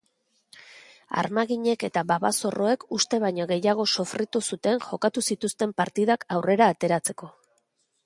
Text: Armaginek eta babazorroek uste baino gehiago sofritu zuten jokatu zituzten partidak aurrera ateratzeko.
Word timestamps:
Armaginek 1.21 1.85
eta 1.89 2.03
babazorroek 2.13 2.87
uste 2.99 3.21
baino 3.25 3.47
gehiago 3.53 3.87
sofritu 3.93 4.43
zuten 4.53 4.83
jokatu 4.89 5.27
zituzten 5.31 5.79
partidak 5.83 6.31
aurrera 6.39 6.75
ateratzeko. 6.77 7.35